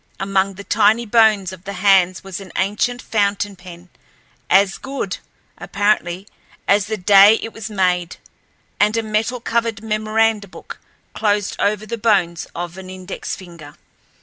Among 0.19 0.55
the 0.55 0.63
tiny 0.63 1.05
bones 1.05 1.53
of 1.53 1.63
the 1.63 1.73
hands 1.73 2.23
was 2.23 2.39
an 2.41 2.51
ancient 2.57 3.03
fountain 3.03 3.55
pen, 3.55 3.89
as 4.49 4.79
good, 4.79 5.19
apparently, 5.59 6.27
as 6.67 6.87
the 6.87 6.97
day 6.97 7.37
it 7.43 7.53
was 7.53 7.69
made, 7.69 8.17
and 8.79 8.97
a 8.97 9.03
metal 9.03 9.39
covered 9.39 9.83
memoranda 9.83 10.47
book, 10.47 10.79
closed 11.13 11.55
over 11.59 11.85
the 11.85 11.99
bones 11.99 12.47
of 12.55 12.79
an 12.79 12.89
index 12.89 13.35
finger. 13.35 13.75